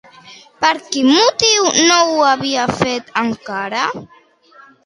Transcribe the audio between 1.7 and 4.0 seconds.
no ho havia fet encara?